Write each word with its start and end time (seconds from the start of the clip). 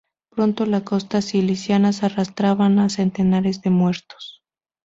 Pronto 0.31 0.65
las 0.65 0.81
costas 0.81 1.25
sicilianas 1.25 2.01
arrastraban 2.01 2.79
a 2.79 2.89
centenares 2.89 3.61
de 3.61 3.69
muertos. 3.69 4.41